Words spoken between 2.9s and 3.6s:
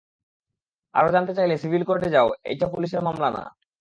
মামলা না।